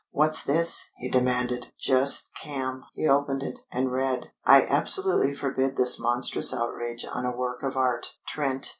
"What's 0.09 0.43
this?" 0.43 0.89
he 0.97 1.09
demanded. 1.09 1.73
"Just 1.79 2.31
cam." 2.41 2.85
He 2.93 3.07
opened 3.07 3.43
it, 3.43 3.59
and 3.71 3.91
read: 3.91 4.31
"I 4.45 4.63
absolutely 4.63 5.35
forbid 5.35 5.77
this 5.77 5.99
monstrous 5.99 6.51
outrage 6.55 7.05
on 7.05 7.23
a 7.23 7.37
work 7.37 7.61
of 7.61 7.77
art. 7.77 8.15
Trent." 8.25 8.67